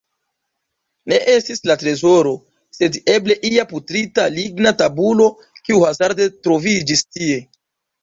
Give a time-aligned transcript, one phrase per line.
[1.11, 2.31] Ne estis la trezoro,
[2.79, 5.31] sed eble ia putrita ligna tabulo,
[5.63, 7.43] kiu hazarde troviĝis tie.